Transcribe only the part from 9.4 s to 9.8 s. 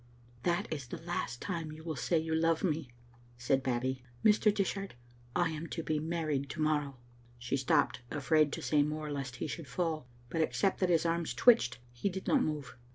should